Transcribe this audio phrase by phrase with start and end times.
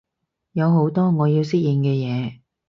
[0.53, 2.39] 有好多我要適應嘅嘢